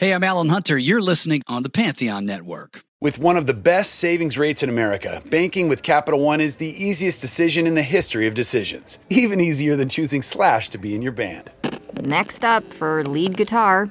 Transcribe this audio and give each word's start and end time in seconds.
Hey, 0.00 0.14
I'm 0.14 0.24
Alan 0.24 0.48
Hunter. 0.48 0.78
You're 0.78 1.02
listening 1.02 1.42
on 1.46 1.62
the 1.62 1.68
Pantheon 1.68 2.24
Network. 2.24 2.84
With 3.02 3.18
one 3.18 3.36
of 3.36 3.46
the 3.46 3.52
best 3.52 3.96
savings 3.96 4.38
rates 4.38 4.62
in 4.62 4.70
America, 4.70 5.20
banking 5.26 5.68
with 5.68 5.82
Capital 5.82 6.20
One 6.20 6.40
is 6.40 6.56
the 6.56 6.70
easiest 6.82 7.20
decision 7.20 7.66
in 7.66 7.74
the 7.74 7.82
history 7.82 8.26
of 8.26 8.32
decisions. 8.32 8.98
Even 9.10 9.40
easier 9.40 9.76
than 9.76 9.90
choosing 9.90 10.22
Slash 10.22 10.70
to 10.70 10.78
be 10.78 10.94
in 10.94 11.02
your 11.02 11.12
band. 11.12 11.50
Next 12.00 12.46
up 12.46 12.72
for 12.72 13.04
lead 13.04 13.36
guitar. 13.36 13.90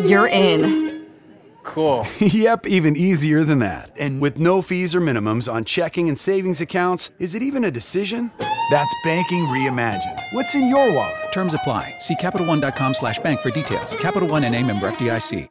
You're 0.00 0.28
in. 0.28 0.85
Cool. 1.76 2.06
yep, 2.20 2.66
even 2.66 2.96
easier 2.96 3.44
than 3.44 3.58
that. 3.58 3.90
And 4.00 4.18
with 4.18 4.38
no 4.38 4.62
fees 4.62 4.94
or 4.94 5.00
minimums 5.02 5.52
on 5.52 5.66
checking 5.66 6.08
and 6.08 6.18
savings 6.18 6.62
accounts, 6.62 7.10
is 7.18 7.34
it 7.34 7.42
even 7.42 7.64
a 7.64 7.70
decision? 7.70 8.30
That's 8.70 8.94
banking 9.04 9.44
reimagined. 9.44 10.22
What's 10.32 10.54
in 10.54 10.68
your 10.68 10.90
wallet? 10.90 11.32
Terms 11.32 11.52
apply. 11.52 11.94
See 11.98 12.16
CapitalOne.com 12.16 12.94
slash 12.94 13.18
bank 13.18 13.42
for 13.42 13.50
details. 13.50 13.94
Capital 13.96 14.26
One 14.26 14.44
and 14.44 14.54
a 14.54 14.64
member 14.64 14.90
FDIC. 14.90 15.50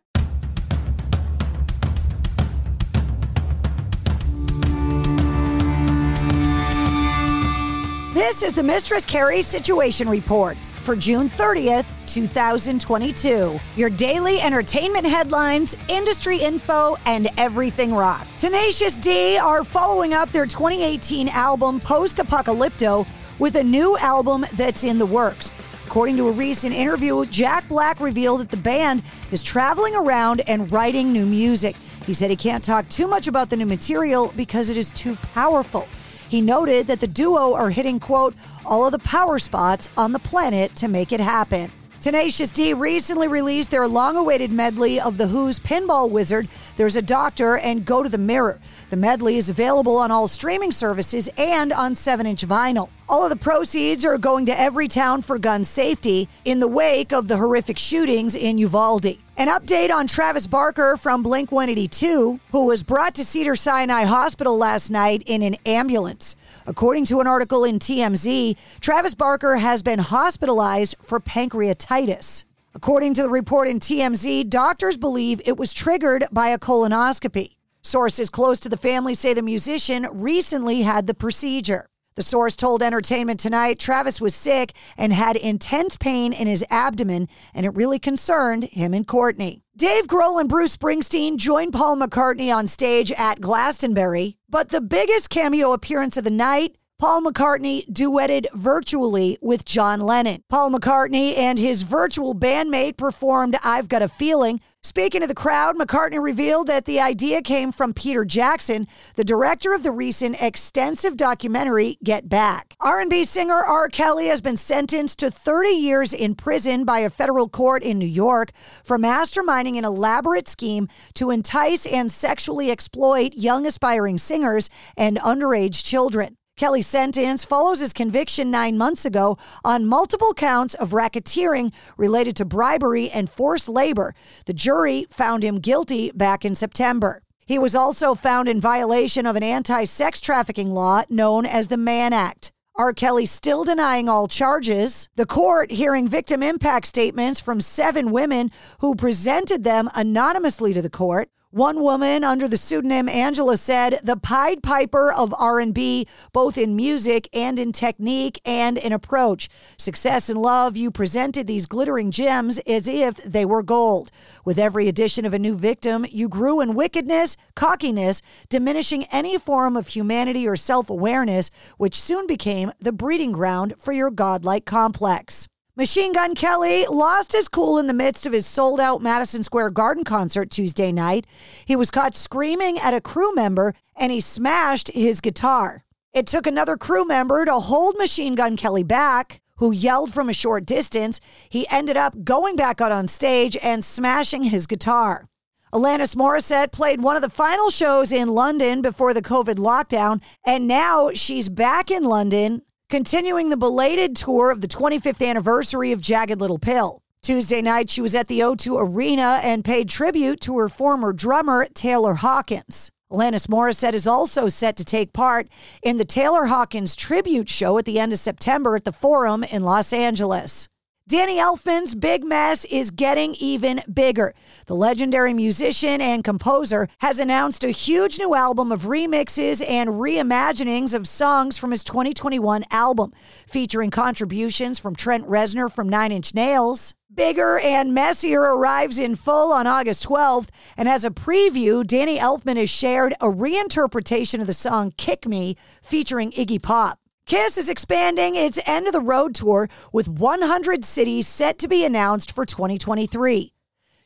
This 8.15 8.41
is 8.41 8.53
the 8.53 8.63
Mistress 8.63 9.05
Carrie 9.05 9.43
Situation 9.43 10.09
Report 10.09 10.57
for 10.81 10.95
June 10.95 11.29
30th, 11.29 11.85
2022. 12.15 13.59
Your 13.75 13.89
daily 13.89 14.39
entertainment 14.39 15.05
headlines, 15.05 15.75
industry 15.89 16.37
info, 16.37 16.95
and 17.05 17.29
everything 17.35 17.93
rock. 17.93 18.25
Tenacious 18.39 18.97
D 18.97 19.37
are 19.37 19.65
following 19.65 20.13
up 20.13 20.29
their 20.29 20.45
2018 20.45 21.27
album 21.27 21.81
Post 21.81 22.17
Apocalypto 22.17 23.05
with 23.37 23.57
a 23.57 23.63
new 23.63 23.97
album 23.97 24.45
that's 24.53 24.85
in 24.85 24.97
the 24.97 25.05
works. 25.05 25.51
According 25.85 26.15
to 26.15 26.29
a 26.29 26.31
recent 26.31 26.73
interview, 26.73 27.25
Jack 27.25 27.67
Black 27.67 27.99
revealed 27.99 28.39
that 28.39 28.49
the 28.49 28.55
band 28.55 29.03
is 29.31 29.43
traveling 29.43 29.93
around 29.93 30.39
and 30.47 30.71
writing 30.71 31.11
new 31.11 31.25
music. 31.25 31.75
He 32.05 32.13
said 32.13 32.29
he 32.29 32.37
can't 32.37 32.63
talk 32.63 32.87
too 32.87 33.09
much 33.09 33.27
about 33.27 33.49
the 33.49 33.57
new 33.57 33.65
material 33.65 34.31
because 34.37 34.69
it 34.69 34.77
is 34.77 34.89
too 34.93 35.17
powerful. 35.33 35.85
He 36.29 36.39
noted 36.39 36.87
that 36.87 37.01
the 37.01 37.07
duo 37.07 37.53
are 37.53 37.71
hitting, 37.71 37.99
quote, 37.99 38.35
all 38.65 38.85
of 38.85 38.93
the 38.93 38.99
power 38.99 39.37
spots 39.37 39.89
on 39.97 40.13
the 40.13 40.19
planet 40.19 40.73
to 40.77 40.87
make 40.87 41.11
it 41.11 41.19
happen. 41.19 41.73
Tenacious 42.05 42.51
D 42.51 42.71
recently 42.75 43.27
released 43.27 43.71
their 43.71 43.87
long 43.87 44.15
awaited 44.15 44.51
medley 44.51 44.99
of 44.99 45.17
The 45.17 45.25
Who's 45.25 45.57
Pinball 45.57 46.07
Wizard, 46.07 46.47
There's 46.77 46.95
a 46.95 47.01
Doctor, 47.01 47.57
and 47.57 47.83
Go 47.83 48.03
to 48.03 48.09
the 48.09 48.19
Mirror. 48.19 48.59
The 48.91 48.95
medley 48.95 49.37
is 49.37 49.49
available 49.49 49.97
on 49.97 50.11
all 50.11 50.27
streaming 50.27 50.71
services 50.71 51.31
and 51.35 51.73
on 51.73 51.95
7 51.95 52.27
inch 52.27 52.45
vinyl. 52.45 52.89
All 53.07 53.23
of 53.23 53.29
the 53.29 53.35
proceeds 53.35 54.03
are 54.03 54.17
going 54.17 54.47
to 54.47 54.51
Everytown 54.51 55.23
for 55.23 55.37
gun 55.37 55.63
safety 55.63 56.27
in 56.43 56.59
the 56.59 56.67
wake 56.67 57.13
of 57.13 57.27
the 57.27 57.37
horrific 57.37 57.77
shootings 57.77 58.33
in 58.33 58.57
Uvalde. 58.57 59.19
An 59.37 59.47
update 59.47 59.91
on 59.91 60.07
Travis 60.07 60.47
Barker 60.47 60.97
from 60.97 61.21
Blink 61.21 61.51
182, 61.51 62.39
who 62.51 62.65
was 62.65 62.81
brought 62.81 63.13
to 63.15 63.23
Cedar 63.23 63.55
Sinai 63.55 64.05
Hospital 64.05 64.57
last 64.57 64.89
night 64.89 65.21
in 65.27 65.43
an 65.43 65.55
ambulance. 65.67 66.35
According 66.65 67.05
to 67.05 67.19
an 67.19 67.27
article 67.27 67.63
in 67.63 67.77
TMZ, 67.77 68.55
Travis 68.81 69.13
Barker 69.13 69.57
has 69.57 69.83
been 69.83 69.99
hospitalized 69.99 70.95
for 70.99 71.19
pancreatitis. 71.19 72.43
According 72.73 73.13
to 73.15 73.21
the 73.21 73.29
report 73.29 73.67
in 73.67 73.79
TMZ, 73.79 74.49
doctors 74.49 74.97
believe 74.97 75.41
it 75.45 75.57
was 75.57 75.73
triggered 75.73 76.25
by 76.31 76.47
a 76.47 76.57
colonoscopy. 76.57 77.51
Sources 77.83 78.31
close 78.31 78.59
to 78.61 78.69
the 78.69 78.77
family 78.77 79.13
say 79.13 79.35
the 79.35 79.43
musician 79.43 80.07
recently 80.11 80.81
had 80.81 81.05
the 81.05 81.13
procedure. 81.13 81.85
The 82.15 82.23
source 82.23 82.55
told 82.55 82.81
Entertainment 82.81 83.41
Tonight 83.41 83.77
Travis 83.77 84.21
was 84.21 84.33
sick 84.33 84.71
and 84.97 85.11
had 85.11 85.35
intense 85.35 85.97
pain 85.97 86.31
in 86.31 86.47
his 86.47 86.63
abdomen, 86.69 87.27
and 87.53 87.65
it 87.65 87.75
really 87.75 87.99
concerned 87.99 88.63
him 88.65 88.93
and 88.93 89.05
Courtney. 89.05 89.63
Dave 89.75 90.07
Grohl 90.07 90.39
and 90.39 90.47
Bruce 90.47 90.77
Springsteen 90.77 91.35
joined 91.35 91.73
Paul 91.73 91.97
McCartney 91.97 92.55
on 92.55 92.67
stage 92.67 93.11
at 93.11 93.41
Glastonbury, 93.41 94.37
but 94.49 94.69
the 94.69 94.79
biggest 94.79 95.29
cameo 95.29 95.73
appearance 95.73 96.15
of 96.15 96.23
the 96.23 96.29
night 96.29 96.77
Paul 96.97 97.23
McCartney 97.23 97.85
duetted 97.91 98.45
virtually 98.53 99.37
with 99.41 99.65
John 99.65 99.99
Lennon. 99.99 100.41
Paul 100.47 100.71
McCartney 100.71 101.37
and 101.37 101.59
his 101.59 101.81
virtual 101.81 102.33
bandmate 102.33 102.95
performed 102.95 103.57
I've 103.61 103.89
Got 103.89 104.01
a 104.01 104.07
Feeling. 104.07 104.61
Speaking 104.85 105.21
to 105.21 105.27
the 105.27 105.33
crowd, 105.33 105.75
McCartney 105.75 106.21
revealed 106.21 106.67
that 106.67 106.85
the 106.85 106.99
idea 106.99 107.41
came 107.41 107.71
from 107.71 107.91
Peter 107.91 108.23
Jackson, 108.23 108.87
the 109.15 109.23
director 109.23 109.73
of 109.73 109.81
the 109.81 109.89
recent 109.89 110.39
extensive 110.39 111.17
documentary 111.17 111.97
Get 112.03 112.29
Back. 112.29 112.75
R&B 112.79 113.23
singer 113.23 113.63
R. 113.67 113.89
Kelly 113.89 114.27
has 114.27 114.41
been 114.41 114.57
sentenced 114.57 115.17
to 115.17 115.31
30 115.31 115.69
years 115.69 116.13
in 116.13 116.35
prison 116.35 116.85
by 116.85 116.99
a 116.99 117.09
federal 117.09 117.49
court 117.49 117.81
in 117.81 117.97
New 117.97 118.05
York 118.05 118.51
for 118.83 118.99
masterminding 118.99 119.75
an 119.75 119.85
elaborate 119.85 120.47
scheme 120.47 120.87
to 121.15 121.31
entice 121.31 121.87
and 121.87 122.11
sexually 122.11 122.69
exploit 122.69 123.33
young 123.33 123.65
aspiring 123.65 124.19
singers 124.19 124.69
and 124.95 125.17
underage 125.17 125.83
children. 125.83 126.37
Kelly's 126.57 126.87
sentence 126.87 127.43
follows 127.43 127.81
his 127.81 127.91
conviction 127.91 128.49
nine 128.49 128.77
months 128.77 129.03
ago 129.03 129.37
on 129.65 129.85
multiple 129.85 130.33
counts 130.33 130.73
of 130.73 130.91
racketeering 130.91 131.73
related 131.97 132.37
to 132.37 132.45
bribery 132.45 133.09
and 133.09 133.29
forced 133.29 133.67
labor. 133.67 134.15
The 134.45 134.53
jury 134.53 135.05
found 135.09 135.43
him 135.43 135.59
guilty 135.59 136.11
back 136.11 136.45
in 136.45 136.55
September. 136.55 137.21
He 137.45 137.59
was 137.59 137.75
also 137.75 138.15
found 138.15 138.47
in 138.47 138.61
violation 138.61 139.25
of 139.25 139.35
an 139.35 139.43
anti 139.43 139.83
sex 139.83 140.21
trafficking 140.21 140.73
law 140.73 141.03
known 141.09 141.45
as 141.45 141.67
the 141.67 141.75
Mann 141.75 142.13
Act. 142.13 142.53
R. 142.77 142.93
Kelly 142.93 143.25
still 143.25 143.65
denying 143.65 144.07
all 144.07 144.29
charges. 144.29 145.09
The 145.15 145.25
court 145.25 145.71
hearing 145.71 146.07
victim 146.07 146.41
impact 146.41 146.87
statements 146.87 147.41
from 147.41 147.59
seven 147.59 148.11
women 148.11 148.49
who 148.79 148.95
presented 148.95 149.65
them 149.65 149.89
anonymously 149.93 150.73
to 150.73 150.81
the 150.81 150.89
court. 150.89 151.29
One 151.55 151.83
woman 151.83 152.25
under 152.25 152.49
the 152.49 152.57
pseudonym 152.57 153.07
Angela 153.07 153.55
said, 153.55 154.01
"The 154.03 154.17
Pied 154.17 154.61
Piper 154.61 155.09
of 155.09 155.33
R&B, 155.37 156.05
both 156.33 156.57
in 156.57 156.75
music 156.75 157.29
and 157.31 157.57
in 157.57 157.71
technique 157.71 158.41
and 158.43 158.77
in 158.77 158.91
approach. 158.91 159.47
Success 159.77 160.27
and 160.27 160.41
love, 160.41 160.75
you 160.75 160.91
presented 160.91 161.47
these 161.47 161.65
glittering 161.65 162.11
gems 162.11 162.59
as 162.67 162.89
if 162.89 163.23
they 163.23 163.45
were 163.45 163.63
gold. 163.63 164.11
With 164.43 164.59
every 164.59 164.89
addition 164.89 165.23
of 165.23 165.33
a 165.33 165.39
new 165.39 165.55
victim, 165.55 166.05
you 166.11 166.27
grew 166.27 166.59
in 166.59 166.75
wickedness, 166.75 167.37
cockiness, 167.55 168.21
diminishing 168.49 169.05
any 169.05 169.37
form 169.37 169.77
of 169.77 169.87
humanity 169.87 170.45
or 170.45 170.57
self-awareness, 170.57 171.51
which 171.77 171.97
soon 171.97 172.27
became 172.27 172.73
the 172.81 172.91
breeding 172.91 173.31
ground 173.31 173.75
for 173.79 173.93
your 173.93 174.11
godlike 174.11 174.65
complex." 174.65 175.47
Machine 175.77 176.13
Gun 176.13 176.35
Kelly 176.35 176.85
lost 176.85 177.33
his 177.33 177.49
cool 177.49 177.77
in 177.77 177.87
the 177.87 177.93
midst 177.93 178.25
of 178.25 178.31
his 178.31 178.45
sold 178.45 178.79
out 178.79 179.01
Madison 179.01 179.43
Square 179.43 179.71
Garden 179.71 180.05
concert 180.05 180.49
Tuesday 180.49 180.89
night. 180.89 181.27
He 181.65 181.75
was 181.75 181.91
caught 181.91 182.15
screaming 182.15 182.79
at 182.79 182.93
a 182.93 183.01
crew 183.01 183.35
member 183.35 183.73
and 183.93 184.09
he 184.09 184.21
smashed 184.21 184.89
his 184.93 185.19
guitar. 185.19 185.83
It 186.13 186.27
took 186.27 186.47
another 186.47 186.77
crew 186.77 187.05
member 187.05 187.43
to 187.43 187.59
hold 187.59 187.97
Machine 187.97 188.35
Gun 188.35 188.55
Kelly 188.55 188.83
back, 188.83 189.41
who 189.57 189.73
yelled 189.73 190.13
from 190.13 190.29
a 190.29 190.33
short 190.33 190.65
distance. 190.65 191.19
He 191.49 191.67
ended 191.69 191.97
up 191.97 192.23
going 192.23 192.55
back 192.55 192.79
out 192.79 192.93
on 192.93 193.09
stage 193.09 193.57
and 193.61 193.83
smashing 193.83 194.43
his 194.43 194.67
guitar. 194.67 195.27
Alanis 195.73 196.15
Morissette 196.15 196.71
played 196.71 197.01
one 197.03 197.17
of 197.17 197.21
the 197.21 197.29
final 197.29 197.69
shows 197.69 198.13
in 198.13 198.29
London 198.29 198.81
before 198.81 199.13
the 199.13 199.21
COVID 199.21 199.55
lockdown, 199.55 200.21
and 200.45 200.69
now 200.69 201.11
she's 201.13 201.49
back 201.49 201.91
in 201.91 202.05
London 202.05 202.61
continuing 202.89 203.49
the 203.49 203.57
belated 203.57 204.15
tour 204.15 204.51
of 204.51 204.61
the 204.61 204.67
25th 204.67 205.27
anniversary 205.27 205.91
of 205.91 206.01
Jagged 206.01 206.39
Little 206.39 206.59
Pill. 206.59 207.01
Tuesday 207.21 207.61
night, 207.61 207.89
she 207.89 208.01
was 208.01 208.13
at 208.13 208.27
the 208.27 208.39
O2 208.41 208.79
Arena 208.79 209.39
and 209.41 209.65
paid 209.65 209.89
tribute 209.89 210.39
to 210.41 210.57
her 210.57 210.69
former 210.69 211.11
drummer, 211.11 211.65
Taylor 211.73 212.15
Hawkins. 212.15 212.91
Alanis 213.11 213.47
Morissette 213.47 213.93
is 213.93 214.05
also 214.05 214.49
set 214.49 214.75
to 214.77 214.85
take 214.85 215.13
part 215.13 215.47
in 215.81 215.97
the 215.97 216.05
Taylor 216.05 216.45
Hawkins 216.45 216.95
tribute 216.95 217.49
show 217.49 217.77
at 217.77 217.85
the 217.85 217.99
end 217.99 218.13
of 218.13 218.19
September 218.19 218.75
at 218.75 218.85
the 218.85 218.91
Forum 218.91 219.43
in 219.43 219.63
Los 219.63 219.91
Angeles. 219.91 220.67
Danny 221.07 221.37
Elfman's 221.37 221.93
Big 221.93 222.25
Mess 222.25 222.65
is 222.65 222.89
getting 222.89 223.35
even 223.35 223.79
bigger. 223.93 224.33
The 224.65 224.73
legendary 224.73 225.35
musician 225.35 226.01
and 226.01 226.23
composer 226.23 226.87
has 226.97 227.19
announced 227.19 227.63
a 227.63 227.69
huge 227.69 228.17
new 228.17 228.33
album 228.33 228.71
of 228.71 228.85
remixes 228.85 229.63
and 229.63 229.91
reimaginings 229.91 230.95
of 230.95 231.07
songs 231.07 231.59
from 231.59 231.69
his 231.69 231.83
2021 231.83 232.63
album, 232.71 233.13
featuring 233.47 233.91
contributions 233.91 234.79
from 234.79 234.95
Trent 234.95 235.27
Reznor 235.27 235.71
from 235.71 235.87
Nine 235.87 236.11
Inch 236.11 236.33
Nails. 236.33 236.95
Bigger 237.13 237.59
and 237.59 237.93
Messier 237.93 238.41
arrives 238.41 238.97
in 238.97 239.15
full 239.15 239.53
on 239.53 239.67
August 239.67 240.07
12th, 240.09 240.49
and 240.75 240.89
as 240.89 241.05
a 241.05 241.11
preview, 241.11 241.85
Danny 241.85 242.17
Elfman 242.17 242.57
has 242.57 242.71
shared 242.71 243.13
a 243.21 243.27
reinterpretation 243.27 244.41
of 244.41 244.47
the 244.47 244.55
song 244.55 244.91
Kick 244.97 245.27
Me 245.27 245.55
featuring 245.83 246.31
Iggy 246.31 246.59
Pop. 246.59 246.99
Kiss 247.25 247.57
is 247.57 247.69
expanding 247.69 248.35
its 248.35 248.59
end 248.67 248.85
of 248.85 248.93
the 248.93 249.01
road 249.01 249.33
tour 249.33 249.67
with 249.91 250.07
100 250.07 250.85
cities 250.85 251.27
set 251.27 251.57
to 251.57 251.67
be 251.67 251.83
announced 251.83 252.31
for 252.31 252.45
2023. 252.45 253.51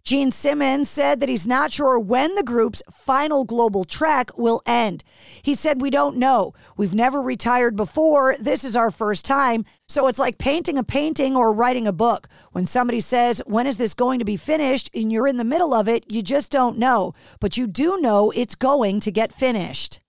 Gene 0.06 0.32
Simmons 0.32 0.90
said 0.90 1.20
that 1.20 1.28
he's 1.28 1.46
not 1.46 1.74
sure 1.74 2.00
when 2.00 2.36
the 2.36 2.44
group's 2.44 2.82
final 2.90 3.44
global 3.44 3.84
trek 3.84 4.38
will 4.38 4.62
end. 4.66 5.04
He 5.42 5.54
said, 5.54 5.82
We 5.82 5.90
don't 5.90 6.16
know. 6.16 6.54
We've 6.78 6.96
never 6.96 7.22
retired 7.22 7.76
before. 7.76 8.38
This 8.40 8.64
is 8.64 8.78
our 8.78 8.90
first 8.90 9.26
time. 9.26 9.66
So 9.90 10.08
it's 10.08 10.18
like 10.18 10.38
painting 10.38 10.78
a 10.78 10.84
painting 10.86 11.36
or 11.36 11.52
writing 11.52 11.88
a 11.88 11.92
book. 11.92 12.30
When 12.54 12.66
somebody 12.66 13.02
says, 13.02 13.42
When 13.46 13.68
is 13.68 13.76
this 13.76 13.94
going 13.94 14.20
to 14.20 14.26
be 14.26 14.38
finished? 14.38 14.90
and 14.96 15.12
you're 15.12 15.28
in 15.28 15.36
the 15.36 15.44
middle 15.44 15.74
of 15.74 15.90
it, 15.90 16.10
you 16.10 16.22
just 16.22 16.54
don't 16.54 16.78
know. 16.78 17.14
But 17.42 17.58
you 17.58 17.68
do 17.68 18.00
know 18.00 18.32
it's 18.32 18.56
going 18.56 19.02
to 19.02 19.12
get 19.12 19.34
finished. 19.34 20.00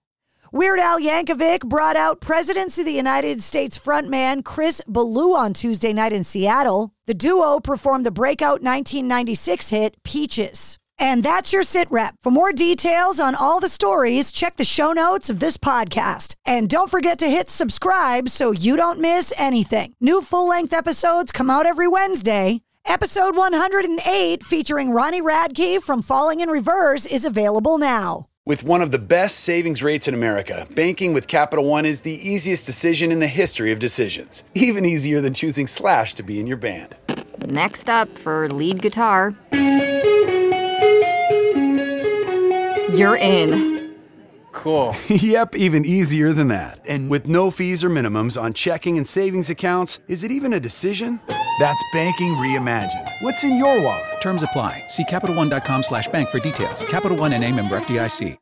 Weird 0.53 0.79
Al 0.79 0.99
Yankovic 0.99 1.63
brought 1.63 1.95
out 1.95 2.19
Presidents 2.19 2.77
of 2.77 2.83
the 2.83 2.91
United 2.91 3.41
States 3.41 3.79
frontman 3.79 4.43
Chris 4.43 4.81
Ballew 4.85 5.33
on 5.33 5.53
Tuesday 5.53 5.93
night 5.93 6.11
in 6.11 6.25
Seattle. 6.25 6.91
The 7.07 7.13
duo 7.13 7.61
performed 7.61 8.05
the 8.05 8.11
breakout 8.11 8.61
1996 8.61 9.69
hit 9.69 9.95
Peaches. 10.03 10.77
And 10.99 11.23
that's 11.23 11.53
your 11.53 11.63
sit 11.63 11.89
rep. 11.89 12.15
For 12.21 12.31
more 12.31 12.51
details 12.51 13.17
on 13.17 13.33
all 13.33 13.61
the 13.61 13.69
stories, 13.69 14.29
check 14.29 14.57
the 14.57 14.65
show 14.65 14.91
notes 14.91 15.29
of 15.29 15.39
this 15.39 15.55
podcast. 15.55 16.35
And 16.45 16.69
don't 16.69 16.91
forget 16.91 17.17
to 17.19 17.29
hit 17.29 17.49
subscribe 17.49 18.27
so 18.27 18.51
you 18.51 18.75
don't 18.75 18.99
miss 18.99 19.33
anything. 19.37 19.93
New 20.01 20.21
full 20.21 20.49
length 20.49 20.73
episodes 20.73 21.31
come 21.31 21.49
out 21.49 21.65
every 21.65 21.87
Wednesday. 21.87 22.61
Episode 22.83 23.37
108, 23.37 24.43
featuring 24.43 24.91
Ronnie 24.91 25.21
Radke 25.21 25.81
from 25.81 26.01
Falling 26.01 26.41
in 26.41 26.49
Reverse, 26.49 27.05
is 27.05 27.23
available 27.23 27.77
now. 27.77 28.27
With 28.43 28.63
one 28.63 28.81
of 28.81 28.89
the 28.89 28.97
best 28.97 29.41
savings 29.41 29.83
rates 29.83 30.07
in 30.07 30.15
America, 30.15 30.65
banking 30.73 31.13
with 31.13 31.27
Capital 31.27 31.63
One 31.63 31.85
is 31.85 32.01
the 32.01 32.27
easiest 32.27 32.65
decision 32.65 33.11
in 33.11 33.19
the 33.19 33.27
history 33.27 33.71
of 33.71 33.77
decisions. 33.77 34.43
Even 34.55 34.83
easier 34.83 35.21
than 35.21 35.35
choosing 35.35 35.67
Slash 35.67 36.15
to 36.15 36.23
be 36.23 36.39
in 36.39 36.47
your 36.47 36.57
band. 36.57 36.95
Next 37.45 37.87
up 37.87 38.17
for 38.17 38.49
lead 38.49 38.81
guitar. 38.81 39.35
You're 42.89 43.17
in. 43.17 43.95
Cool. 44.53 44.95
yep, 45.07 45.55
even 45.55 45.85
easier 45.85 46.33
than 46.33 46.47
that. 46.47 46.79
And 46.87 47.11
with 47.11 47.27
no 47.27 47.51
fees 47.51 47.83
or 47.83 47.91
minimums 47.91 48.41
on 48.41 48.53
checking 48.53 48.97
and 48.97 49.07
savings 49.07 49.51
accounts, 49.51 49.99
is 50.07 50.23
it 50.23 50.31
even 50.31 50.51
a 50.51 50.59
decision? 50.59 51.19
That's 51.61 51.83
banking 51.91 52.37
reimagined. 52.37 53.07
What's 53.19 53.43
in 53.43 53.55
your 53.55 53.79
wallet? 53.79 54.19
Terms 54.19 54.41
apply. 54.41 54.83
See 54.87 55.05
CapitalOne.com 55.05 55.83
slash 55.83 56.07
bank 56.07 56.29
for 56.31 56.39
details. 56.39 56.83
Capital 56.85 57.15
One 57.15 57.33
and 57.33 57.43
a 57.43 57.51
member 57.51 57.79
FDIC. 57.79 58.35